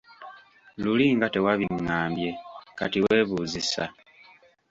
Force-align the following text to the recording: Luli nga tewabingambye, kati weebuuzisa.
Luli 0.83 1.07
nga 1.15 1.27
tewabingambye, 1.33 2.29
kati 2.77 2.97
weebuuzisa. 3.05 3.83